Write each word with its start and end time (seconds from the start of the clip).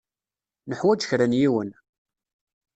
Nuḥwaǧ 0.67 1.01
kra 1.09 1.25
n 1.27 1.37
yiwen. 1.39 1.69